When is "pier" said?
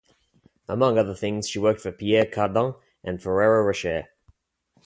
1.91-2.25